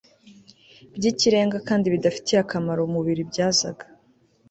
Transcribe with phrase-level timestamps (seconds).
[0.97, 3.83] byikirenga kandi bidafitiye akamaro umubiri byazaga